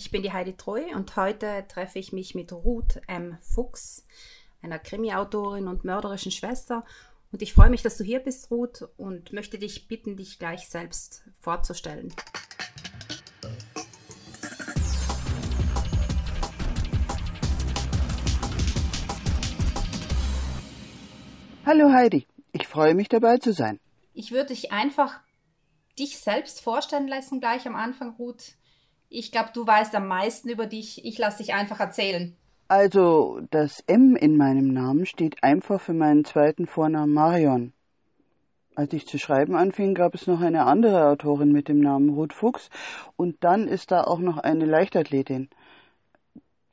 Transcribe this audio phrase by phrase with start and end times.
[0.00, 3.36] Ich bin die Heidi Treu und heute treffe ich mich mit Ruth M.
[3.40, 4.06] Fuchs,
[4.62, 6.84] einer Krimi-Autorin und mörderischen Schwester.
[7.32, 10.68] Und ich freue mich, dass du hier bist, Ruth, und möchte dich bitten, dich gleich
[10.68, 12.14] selbst vorzustellen.
[21.66, 23.80] Hallo Heidi, ich freue mich dabei zu sein.
[24.14, 25.18] Ich würde dich einfach
[25.98, 28.57] dich selbst vorstellen lassen gleich am Anfang, Ruth.
[29.10, 31.04] Ich glaube, du weißt am meisten über dich.
[31.04, 32.36] Ich lasse dich einfach erzählen.
[32.68, 37.72] Also, das M in meinem Namen steht einfach für meinen zweiten Vornamen Marion.
[38.74, 42.34] Als ich zu schreiben anfing, gab es noch eine andere Autorin mit dem Namen Ruth
[42.34, 42.68] Fuchs
[43.16, 45.48] und dann ist da auch noch eine Leichtathletin.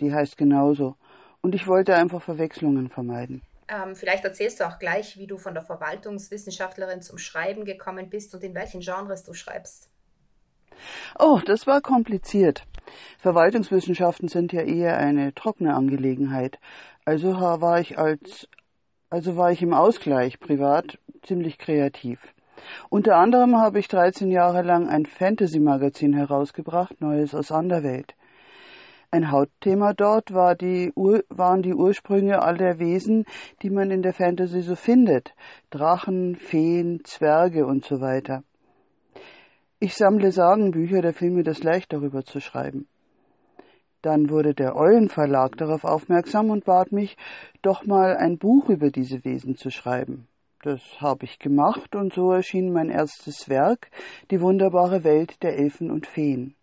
[0.01, 0.97] Die heißt genauso.
[1.41, 3.41] Und ich wollte einfach Verwechslungen vermeiden.
[3.67, 8.35] Ähm, vielleicht erzählst du auch gleich, wie du von der Verwaltungswissenschaftlerin zum Schreiben gekommen bist
[8.35, 9.89] und in welchen Genres du schreibst.
[11.19, 12.63] Oh, das war kompliziert.
[13.19, 16.59] Verwaltungswissenschaften sind ja eher eine trockene Angelegenheit.
[17.05, 18.47] Also war ich als,
[19.09, 22.19] also war ich im Ausgleich privat ziemlich kreativ.
[22.89, 28.15] Unter anderem habe ich 13 Jahre lang ein Fantasy-Magazin herausgebracht, Neues aus Anderwelt.
[29.11, 30.91] Ein Hauptthema dort war die
[31.29, 33.25] waren die Ursprünge all der Wesen,
[33.61, 35.33] die man in der Fantasy so findet.
[35.69, 38.43] Drachen, Feen, Zwerge und so weiter.
[39.79, 42.87] Ich sammle Sagenbücher, da fiel mir das leicht, darüber zu schreiben.
[44.01, 47.17] Dann wurde der Eulenverlag darauf aufmerksam und bat mich,
[47.61, 50.27] doch mal ein Buch über diese Wesen zu schreiben.
[50.61, 53.91] Das habe ich gemacht und so erschien mein erstes Werk,
[54.31, 56.55] die wunderbare Welt der Elfen und Feen.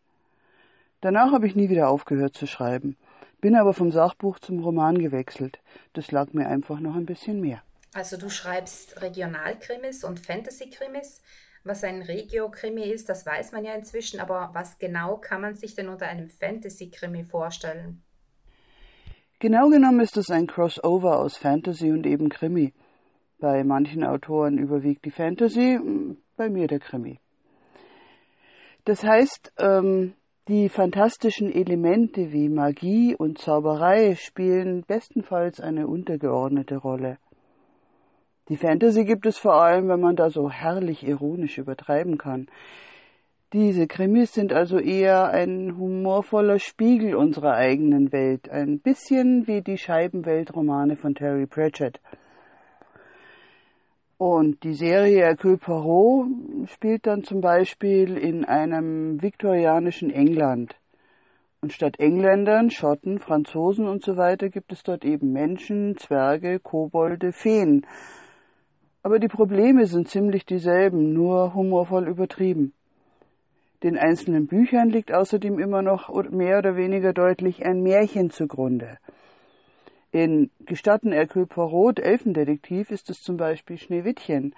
[1.03, 2.97] Danach habe ich nie wieder aufgehört zu schreiben,
[3.41, 5.59] bin aber vom Sachbuch zum Roman gewechselt.
[5.93, 7.63] Das lag mir einfach noch ein bisschen mehr.
[7.93, 11.21] Also du schreibst Regionalkrimis und Fantasy-Krimis.
[11.65, 15.77] Was ein Regio-Krimi ist, das weiß man ja inzwischen, aber was genau kann man sich
[15.77, 18.03] denn unter einem Fantasy-Krimi vorstellen?
[19.39, 22.73] Genau genommen ist es ein Crossover aus Fantasy und eben Krimi.
[23.39, 25.79] Bei manchen Autoren überwiegt die Fantasy,
[26.37, 27.21] bei mir der Krimi.
[28.85, 30.15] Das heißt, ähm,
[30.49, 37.19] die fantastischen Elemente wie Magie und Zauberei spielen bestenfalls eine untergeordnete Rolle.
[38.49, 42.49] Die Fantasy gibt es vor allem, wenn man da so herrlich ironisch übertreiben kann.
[43.53, 49.79] Diese Krimis sind also eher ein humorvoller Spiegel unserer eigenen Welt, ein bisschen wie die
[49.79, 52.01] Scheibenweltromane von Terry Pratchett.
[54.19, 56.27] Und die Serie Hercule Poirot
[56.67, 60.75] spielt dann zum Beispiel in einem viktorianischen England.
[61.61, 67.33] Und statt Engländern, Schotten, Franzosen und so weiter gibt es dort eben Menschen, Zwerge, Kobolde,
[67.33, 67.87] Feen
[69.03, 72.73] aber die Probleme sind ziemlich dieselben, nur humorvoll übertrieben.
[73.83, 78.99] Den einzelnen Büchern liegt außerdem immer noch mehr oder weniger deutlich ein Märchen zugrunde.
[80.13, 84.55] In Gestatten Hercule Poirot, Elfendetektiv, ist es zum Beispiel Schneewittchen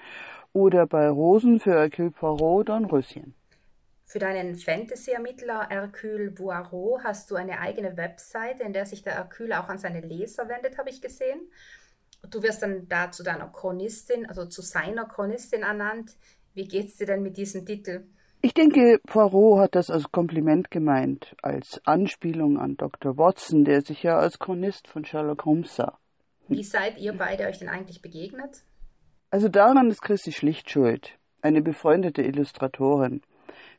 [0.52, 3.34] oder bei Rosen für Hercule Poirot Dornröschen.
[4.04, 9.58] Für deinen Fantasy-Ermittler Hercule Poirot hast du eine eigene Webseite, in der sich der Hercule
[9.58, 11.40] auch an seine Leser wendet, habe ich gesehen.
[12.30, 16.16] Du wirst dann da zu deiner Chronistin, also zu seiner Chronistin ernannt.
[16.54, 18.04] Wie geht's dir denn mit diesem Titel?
[18.40, 23.16] Ich denke, Poirot hat das als Kompliment gemeint, als Anspielung an Dr.
[23.16, 25.98] Watson, der sich ja als Chronist von Sherlock Holmes sah.
[26.48, 28.62] Wie seid ihr beide euch denn eigentlich begegnet?
[29.30, 33.22] Also daran ist Christi schlicht schuld, eine befreundete Illustratorin.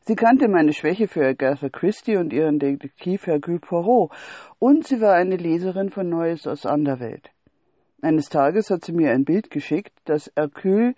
[0.02, 4.12] Sie kannte meine Schwäche für Agatha Christie und ihren Detektiv Hercule Poirot,
[4.58, 7.30] und sie war eine Leserin von Neues aus Anderwelt.
[8.02, 10.96] Eines Tages hat sie mir ein Bild geschickt, das Hercule,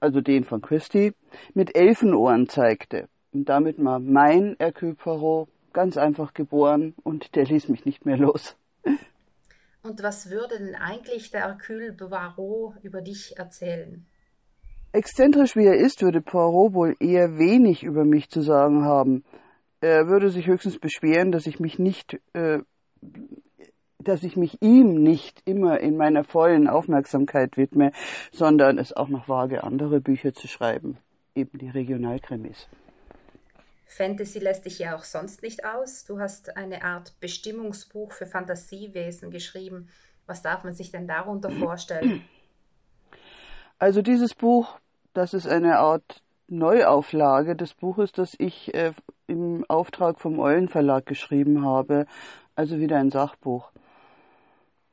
[0.00, 1.12] also den von Christie,
[1.54, 3.08] mit Elfenohren zeigte.
[3.32, 8.16] Und damit war mein Hercule Poirot ganz einfach geboren und der ließ mich nicht mehr
[8.16, 8.56] los.
[9.82, 14.06] Und was würde denn eigentlich der Hercule Poirot über dich erzählen?
[14.92, 19.24] Exzentrisch wie er ist, würde Poirot wohl eher wenig über mich zu sagen haben.
[19.80, 22.60] Er würde sich höchstens beschweren, dass ich mich nicht äh,
[24.04, 27.92] dass ich mich ihm nicht immer in meiner vollen Aufmerksamkeit widme,
[28.32, 30.98] sondern es auch noch wage, andere Bücher zu schreiben,
[31.34, 32.68] eben die Regionalkrimis.
[33.86, 36.04] Fantasy lässt dich ja auch sonst nicht aus.
[36.04, 39.88] Du hast eine Art Bestimmungsbuch für Fantasiewesen geschrieben.
[40.26, 42.24] Was darf man sich denn darunter vorstellen?
[43.78, 44.78] Also dieses Buch,
[45.12, 48.92] das ist eine Art Neuauflage des Buches, das ich äh,
[49.26, 52.06] im Auftrag vom Eulen Verlag geschrieben habe,
[52.54, 53.70] also wieder ein Sachbuch.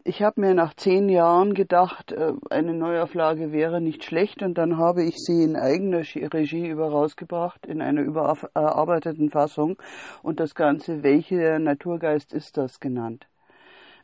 [0.03, 4.77] Ich habe mir nach zehn Jahren gedacht, äh, eine Neuauflage wäre nicht schlecht und dann
[4.77, 9.77] habe ich sie in eigener Regie über rausgebracht, in einer überarbeiteten Fassung
[10.23, 13.27] und das Ganze, welche Naturgeist ist das genannt.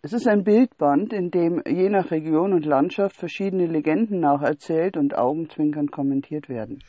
[0.04, 5.16] Es ist ein Bildband, in dem je nach Region und Landschaft verschiedene Legenden nacherzählt und
[5.16, 6.84] augenzwinkernd kommentiert werden.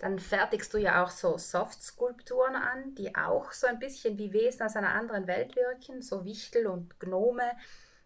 [0.00, 4.66] Dann fertigst du ja auch so Soft-Skulpturen an, die auch so ein bisschen wie Wesen
[4.66, 7.52] aus einer anderen Welt wirken, so Wichtel und Gnome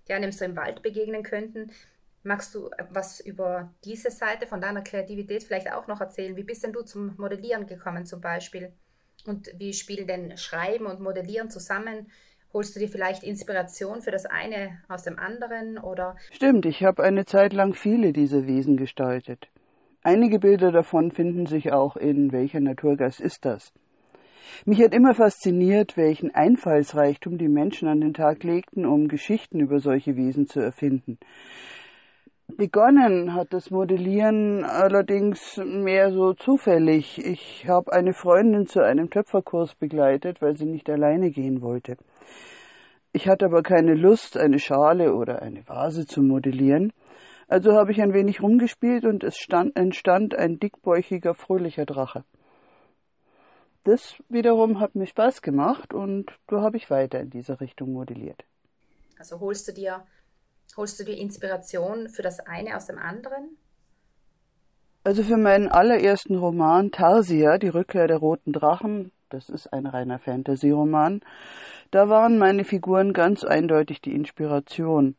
[0.09, 1.73] die einem so im Wald begegnen könnten.
[2.23, 6.37] Magst du was über diese Seite von deiner Kreativität vielleicht auch noch erzählen?
[6.37, 8.73] Wie bist denn du zum Modellieren gekommen zum Beispiel?
[9.27, 12.11] Und wie spielen denn Schreiben und Modellieren zusammen?
[12.53, 16.17] Holst du dir vielleicht Inspiration für das eine aus dem anderen oder?
[16.33, 19.49] Stimmt, ich habe eine Zeit lang viele dieser Wesen gestaltet.
[20.03, 23.73] Einige Bilder davon finden sich auch in Welcher Naturgeist ist das?
[24.65, 29.79] Mich hat immer fasziniert, welchen Einfallsreichtum die Menschen an den Tag legten, um Geschichten über
[29.81, 31.19] solche Wesen zu erfinden.
[32.49, 37.19] Begonnen hat das Modellieren allerdings mehr so zufällig.
[37.19, 41.97] Ich habe eine Freundin zu einem Töpferkurs begleitet, weil sie nicht alleine gehen wollte.
[43.13, 46.93] Ich hatte aber keine Lust, eine Schale oder eine Vase zu modellieren.
[47.49, 52.25] Also habe ich ein wenig rumgespielt und es stand, entstand ein dickbäuchiger, fröhlicher Drache
[53.87, 58.45] das wiederum hat mir Spaß gemacht und da habe ich weiter in diese Richtung modelliert.
[59.19, 60.05] Also holst du dir,
[60.77, 63.57] holst du dir Inspiration für das eine aus dem anderen?
[65.05, 70.19] Also für meinen allerersten Roman Tarsia, die Rückkehr der roten Drachen, das ist ein reiner
[70.19, 71.21] Fantasy-Roman,
[71.93, 75.15] da waren meine Figuren ganz eindeutig die Inspiration.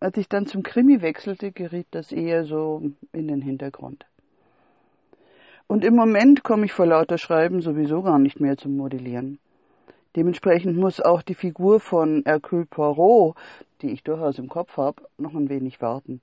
[0.00, 2.82] Als ich dann zum Krimi wechselte, geriet das eher so
[3.12, 4.06] in den Hintergrund.
[5.70, 9.38] Und im Moment komme ich vor lauter Schreiben sowieso gar nicht mehr zum Modellieren.
[10.16, 13.36] Dementsprechend muss auch die Figur von Hercule Poirot,
[13.80, 16.22] die ich durchaus im Kopf habe, noch ein wenig warten.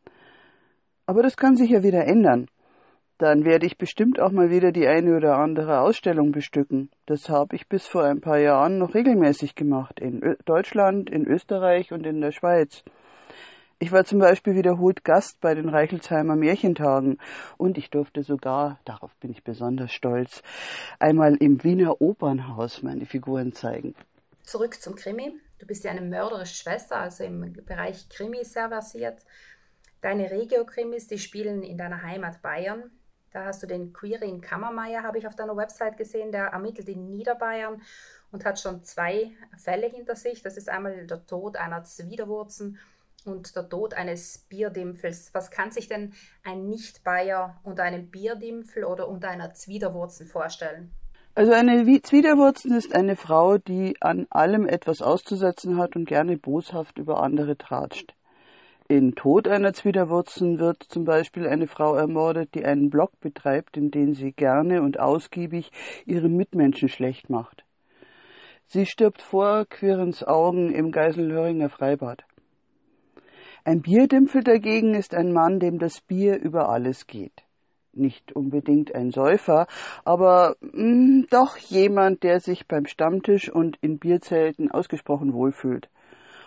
[1.06, 2.48] Aber das kann sich ja wieder ändern.
[3.20, 6.90] Dann werde ich bestimmt auch mal wieder die eine oder andere Ausstellung bestücken.
[7.06, 10.02] Das habe ich bis vor ein paar Jahren noch regelmäßig gemacht.
[10.02, 12.84] In Deutschland, in Österreich und in der Schweiz.
[13.80, 17.20] Ich war zum Beispiel wiederholt Gast bei den Reichelsheimer Märchentagen
[17.58, 20.42] und ich durfte sogar, darauf bin ich besonders stolz,
[20.98, 23.94] einmal im Wiener Opernhaus meine Figuren zeigen.
[24.42, 25.40] Zurück zum Krimi.
[25.60, 29.24] Du bist ja eine mörderische Schwester, also im Bereich Krimi sehr versiert.
[30.02, 32.90] Deine Regio-Krimis, die spielen in deiner Heimat Bayern.
[33.32, 37.12] Da hast du den Quirin Kammermeier, habe ich auf deiner Website gesehen, der ermittelt in
[37.12, 37.80] Niederbayern
[38.32, 40.42] und hat schon zwei Fälle hinter sich.
[40.42, 42.80] Das ist einmal der Tod einer Zwiderwurzen
[43.28, 45.34] und der Tod eines Bierdimpfels.
[45.34, 46.14] Was kann sich denn
[46.44, 50.92] ein Nicht-Bayer unter einem Bierdimpfel oder unter einer Zwiderwurzen vorstellen?
[51.36, 56.98] Also eine Zwiderwurzen ist eine Frau, die an allem etwas auszusetzen hat und gerne boshaft
[56.98, 58.16] über andere tratscht.
[58.90, 63.92] In Tod einer Zwiderwurzen wird zum Beispiel eine Frau ermordet, die einen Blog betreibt, in
[63.92, 65.72] dem sie gerne und ausgiebig
[66.06, 67.66] ihre Mitmenschen schlecht macht.
[68.66, 72.24] Sie stirbt vor Quirens Augen im Geiselhöringer Freibad.
[73.68, 77.44] Ein Bierdimpfel dagegen ist ein Mann, dem das Bier über alles geht.
[77.92, 79.68] Nicht unbedingt ein Säufer,
[80.06, 85.90] aber mh, hm, doch jemand, der sich beim Stammtisch und in Bierzelten ausgesprochen wohlfühlt.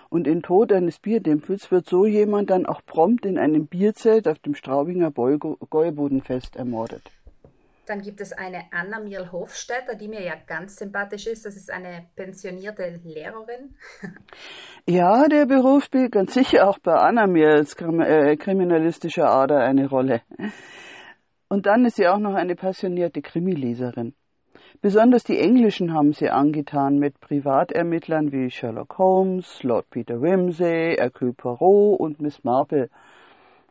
[0.08, 4.38] Und in Tod eines Bierdimpfels wird so jemand dann auch prompt in einem Bierzelt auf
[4.38, 7.02] dem Straubinger Gäubodenfest ermordet.
[7.90, 11.44] Dann gibt es eine Anna Mirl Hofstetter, die mir ja ganz sympathisch ist.
[11.44, 13.74] Das ist eine pensionierte Lehrerin.
[14.86, 20.22] Ja, der Beruf spielt ganz sicher auch bei Anna Mirls äh, kriminalistischer Ader eine Rolle.
[21.48, 24.14] Und dann ist sie auch noch eine passionierte Krimileserin.
[24.80, 31.34] Besonders die Englischen haben sie angetan mit Privatermittlern wie Sherlock Holmes, Lord Peter Wimsey, Hercule
[31.34, 32.88] Poirot und Miss Marple.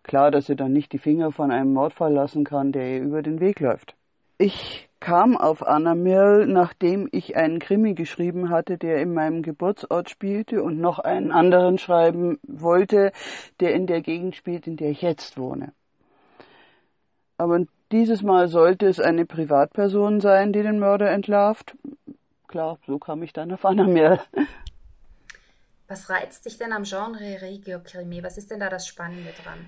[0.03, 3.21] Klar, dass sie dann nicht die Finger von einem Mordfall lassen kann, der ihr über
[3.21, 3.95] den Weg läuft.
[4.41, 10.09] Ich kam auf Anna Mirl, nachdem ich einen Krimi geschrieben hatte, der in meinem Geburtsort
[10.09, 13.11] spielte und noch einen anderen schreiben wollte,
[13.59, 15.73] der in der Gegend spielt, in der ich jetzt wohne.
[17.37, 21.75] Aber dieses Mal sollte es eine Privatperson sein, die den Mörder entlarvt.
[22.47, 24.21] Klar, so kam ich dann auf Anna Mirl.
[25.89, 28.23] Was reizt dich denn am Genre Regio-Krimi?
[28.23, 29.67] Was ist denn da das Spannende dran?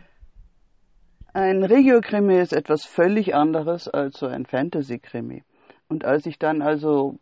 [1.34, 5.44] Ein Regio-Krimi ist etwas völlig anderes als so ein Fantasy-Krimi.
[5.88, 7.20] Und als ich dann also,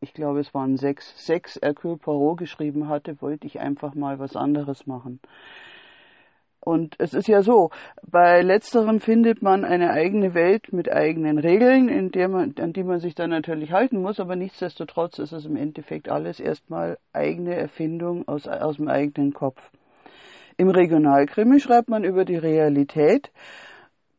[0.00, 4.34] ich glaube es waren sechs, sechs Hercule Poirot geschrieben hatte, wollte ich einfach mal was
[4.34, 5.20] anderes machen.
[6.58, 7.70] Und es ist ja so,
[8.02, 12.82] bei letzteren findet man eine eigene Welt mit eigenen Regeln, in der man, an die
[12.82, 17.54] man sich dann natürlich halten muss, aber nichtsdestotrotz ist es im Endeffekt alles erstmal eigene
[17.54, 19.70] Erfindung aus, aus dem eigenen Kopf.
[20.60, 23.30] Im Regionalkrimi schreibt man über die Realität.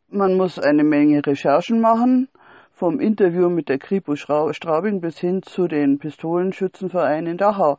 [0.08, 2.30] Man muss eine Menge Recherchen machen,
[2.72, 7.78] vom Interview mit der Kripo Straubing bis hin zu den Pistolenschützenvereinen in Dachau.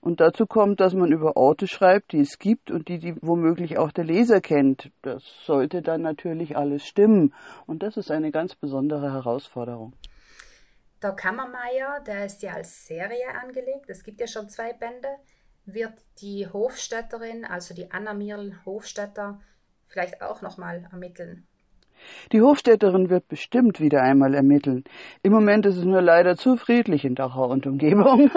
[0.00, 3.76] Und dazu kommt, dass man über Orte schreibt, die es gibt und die, die womöglich
[3.76, 4.90] auch der Leser kennt.
[5.02, 7.34] Das sollte dann natürlich alles stimmen.
[7.66, 9.92] Und das ist eine ganz besondere Herausforderung.
[11.02, 13.90] Der Kammermeier, der ist ja als Serie angelegt.
[13.90, 15.08] Es gibt ja schon zwei Bände.
[15.72, 19.40] Wird die Hofstädterin, also die Anna Mirl Hofstädter,
[19.86, 21.46] vielleicht auch nochmal ermitteln?
[22.32, 24.84] Die Hofstädterin wird bestimmt wieder einmal ermitteln.
[25.22, 28.30] Im Moment ist es nur leider zu friedlich in Dachau und Umgebung.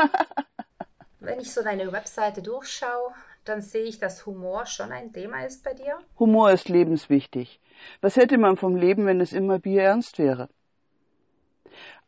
[1.19, 3.13] Wenn ich so deine Webseite durchschaue,
[3.45, 5.97] dann sehe ich, dass Humor schon ein Thema ist bei dir.
[6.19, 7.61] Humor ist lebenswichtig.
[8.01, 10.49] Was hätte man vom Leben, wenn es immer bierernst wäre?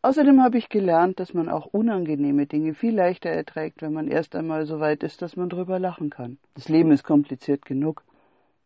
[0.05, 4.35] Außerdem habe ich gelernt, dass man auch unangenehme Dinge viel leichter erträgt, wenn man erst
[4.35, 6.37] einmal so weit ist, dass man drüber lachen kann.
[6.53, 8.03] Das Leben ist kompliziert genug.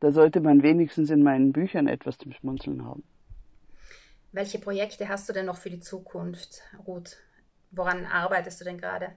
[0.02, 3.04] Da sollte man wenigstens in meinen Büchern etwas zum Schmunzeln haben.
[4.34, 7.16] Welche Projekte hast du denn noch für die Zukunft, Ruth?
[7.72, 9.14] Woran arbeitest du denn gerade?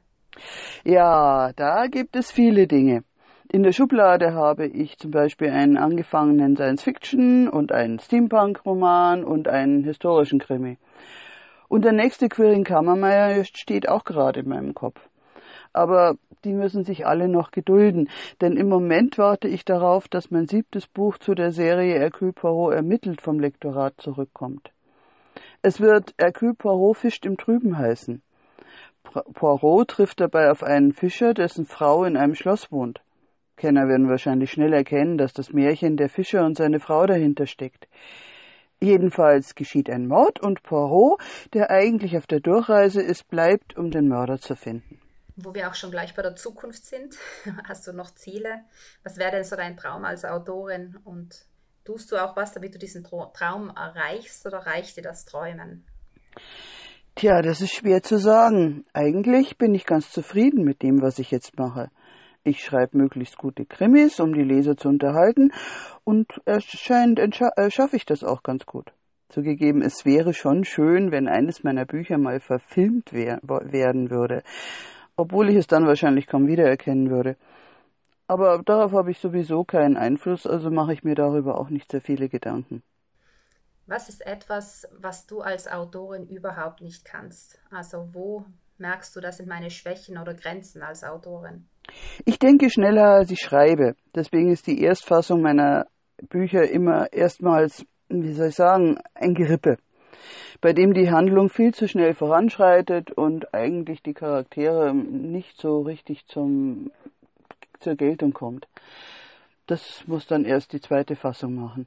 [0.84, 3.02] Ja, da gibt es viele Dinge.
[3.50, 9.82] In der Schublade habe ich zum Beispiel einen angefangenen Science-Fiction und einen Steampunk-Roman und einen
[9.82, 10.78] historischen Krimi.
[11.72, 15.00] Und der nächste Quirin Kammermeier steht auch gerade in meinem Kopf.
[15.72, 18.10] Aber die müssen sich alle noch gedulden,
[18.42, 22.74] denn im Moment warte ich darauf, dass mein siebtes Buch zu der Serie Hercule Poirot
[22.74, 24.70] ermittelt vom Lektorat zurückkommt.
[25.62, 28.20] Es wird Hercule Poirot fischt im Trüben heißen.
[29.32, 33.00] Poirot trifft dabei auf einen Fischer, dessen Frau in einem Schloss wohnt.
[33.56, 37.88] Kenner werden wahrscheinlich schnell erkennen, dass das Märchen der Fischer und seine Frau dahinter steckt.
[38.82, 41.20] Jedenfalls geschieht ein Mord und Poirot,
[41.54, 44.98] der eigentlich auf der Durchreise ist, bleibt, um den Mörder zu finden.
[45.36, 47.16] Wo wir auch schon gleich bei der Zukunft sind,
[47.68, 48.64] hast du noch Ziele?
[49.04, 50.98] Was wäre denn so dein Traum als Autorin?
[51.04, 51.46] Und
[51.84, 55.86] tust du auch was, damit du diesen Traum erreichst oder reicht dir das Träumen?
[57.14, 58.84] Tja, das ist schwer zu sagen.
[58.94, 61.88] Eigentlich bin ich ganz zufrieden mit dem, was ich jetzt mache.
[62.44, 65.52] Ich schreibe möglichst gute Krimis, um die Leser zu unterhalten,
[66.02, 68.92] und erscheint äh, schaffe ich das auch ganz gut.
[69.28, 74.42] Zugegeben, es wäre schon schön, wenn eines meiner Bücher mal verfilmt wer werden würde,
[75.16, 77.36] obwohl ich es dann wahrscheinlich kaum wiedererkennen würde.
[78.26, 82.00] Aber darauf habe ich sowieso keinen Einfluss, also mache ich mir darüber auch nicht sehr
[82.00, 82.82] viele Gedanken.
[83.86, 87.60] Was ist etwas, was du als Autorin überhaupt nicht kannst?
[87.70, 88.44] Also wo
[88.78, 91.68] merkst du, das sind meine Schwächen oder Grenzen als Autorin?
[92.24, 93.94] Ich denke schneller, als ich schreibe.
[94.14, 95.86] Deswegen ist die Erstfassung meiner
[96.28, 99.76] Bücher immer erstmals, wie soll ich sagen, ein Gerippe,
[100.60, 106.26] bei dem die Handlung viel zu schnell voranschreitet und eigentlich die Charaktere nicht so richtig
[106.26, 106.90] zum,
[107.80, 108.68] zur Geltung kommt.
[109.66, 111.86] Das muss dann erst die zweite Fassung machen.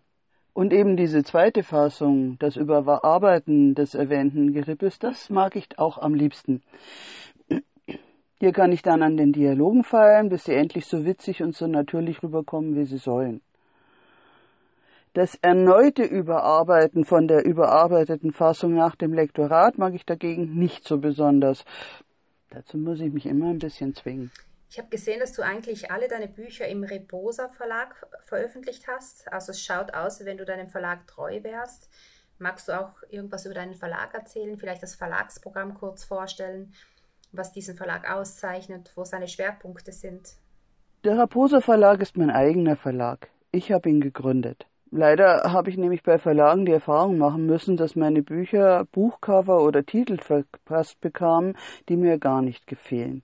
[0.53, 6.13] Und eben diese zweite Fassung, das Überarbeiten des erwähnten Gerippes, das mag ich auch am
[6.13, 6.61] liebsten.
[8.39, 11.67] Hier kann ich dann an den Dialogen feilen, bis sie endlich so witzig und so
[11.67, 13.41] natürlich rüberkommen, wie sie sollen.
[15.13, 20.97] Das erneute Überarbeiten von der überarbeiteten Fassung nach dem Lektorat mag ich dagegen nicht so
[20.97, 21.63] besonders.
[22.49, 24.31] Dazu muss ich mich immer ein bisschen zwingen.
[24.69, 29.31] Ich habe gesehen, dass du eigentlich alle deine Bücher im Reposa Verlag veröffentlicht hast.
[29.31, 31.89] Also es schaut aus, wenn du deinem Verlag treu wärst.
[32.37, 36.73] Magst du auch irgendwas über deinen Verlag erzählen, vielleicht das Verlagsprogramm kurz vorstellen,
[37.37, 40.35] was diesen Verlag auszeichnet, wo seine Schwerpunkte sind?
[41.03, 43.29] Der Raposa Verlag ist mein eigener Verlag.
[43.51, 44.65] Ich habe ihn gegründet.
[44.91, 49.85] Leider habe ich nämlich bei Verlagen die Erfahrung machen müssen, dass meine Bücher Buchcover oder
[49.85, 51.57] Titel verpasst bekamen,
[51.89, 53.21] die mir gar nicht gefielen.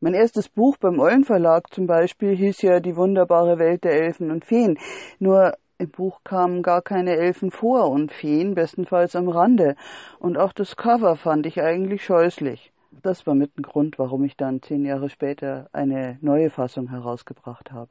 [0.00, 4.30] Mein erstes Buch beim Eulen Verlag zum Beispiel hieß ja Die wunderbare Welt der Elfen
[4.30, 4.78] und Feen.
[5.18, 9.76] Nur im Buch kamen gar keine Elfen vor und Feen bestenfalls am Rande.
[10.18, 12.72] Und auch das Cover fand ich eigentlich scheußlich.
[13.02, 17.70] Das war mit ein Grund, warum ich dann zehn Jahre später eine neue Fassung herausgebracht
[17.70, 17.90] habe.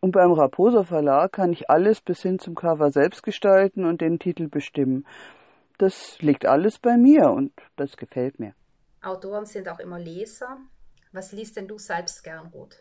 [0.00, 4.18] Und beim Raposa Verlag kann ich alles bis hin zum Cover selbst gestalten und den
[4.18, 5.06] Titel bestimmen.
[5.78, 8.54] Das liegt alles bei mir und das gefällt mir.
[9.02, 10.58] Autoren sind auch immer Leser.
[11.12, 12.76] Was liest denn du selbst gern, Ruth?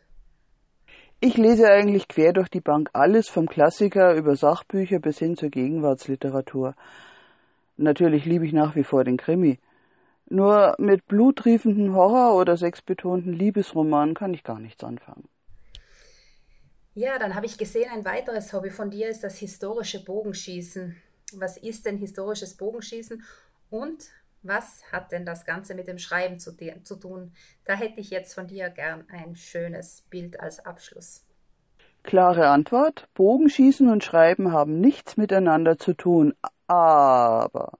[1.19, 5.49] Ich lese eigentlich quer durch die Bank alles, vom Klassiker über Sachbücher bis hin zur
[5.49, 6.75] Gegenwartsliteratur.
[7.77, 9.59] Natürlich liebe ich nach wie vor den Krimi.
[10.33, 15.29] Nur mit bluttriefenden Horror- oder sexbetonten Liebesromanen kann ich gar nichts anfangen.
[16.95, 20.95] Ja, dann habe ich gesehen, ein weiteres Hobby von dir ist das historische Bogenschießen.
[21.33, 23.23] Was ist denn historisches Bogenschießen
[23.69, 24.09] und
[24.41, 27.31] Was hat denn das Ganze mit dem Schreiben zu, zu tun?
[27.63, 31.27] Da hätte ich jetzt von dir gern ein schönes Bild als Abschluss.
[32.01, 33.07] Klare Antwort.
[33.13, 36.33] Bogenschießen und Schreiben haben nichts miteinander zu tun.
[36.67, 37.77] Aber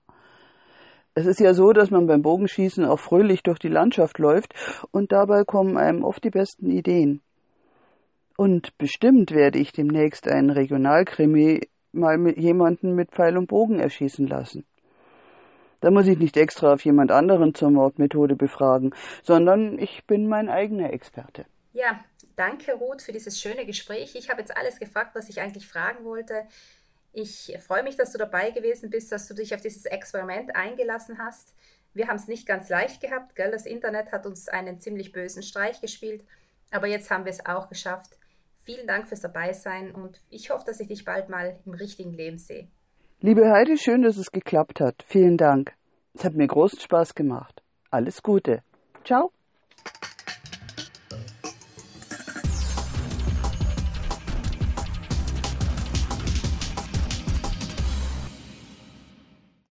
[1.14, 4.54] es ist ja so, dass man beim Bogenschießen auch fröhlich durch die Landschaft läuft
[4.90, 7.22] und dabei kommen einem oft die besten Ideen.
[8.36, 14.26] Und bestimmt werde ich demnächst einen Regionalkrimi mal mit jemanden mit Pfeil und Bogen erschießen
[14.26, 14.66] lassen.
[15.80, 20.48] Da muss ich nicht extra auf jemand anderen zur Mordmethode befragen, sondern ich bin mein
[20.48, 21.44] eigener Experte.
[21.72, 22.00] Ja,
[22.36, 24.14] danke Ruth für dieses schöne Gespräch.
[24.16, 26.34] Ich habe jetzt alles gefragt, was ich eigentlich fragen wollte.
[27.16, 31.18] Ich freue mich, dass du dabei gewesen bist, dass du dich auf dieses Experiment eingelassen
[31.18, 31.54] hast.
[31.94, 33.52] Wir haben es nicht ganz leicht gehabt, gell?
[33.52, 36.24] Das Internet hat uns einen ziemlich bösen Streich gespielt,
[36.72, 38.18] aber jetzt haben wir es auch geschafft.
[38.62, 42.38] Vielen Dank fürs Dabeisein und ich hoffe, dass ich dich bald mal im richtigen Leben
[42.38, 42.66] sehe.
[43.20, 45.04] Liebe Heidi, schön, dass es geklappt hat.
[45.06, 45.72] Vielen Dank.
[46.14, 47.62] Es hat mir großen Spaß gemacht.
[47.90, 48.62] Alles Gute.
[49.04, 49.30] Ciao.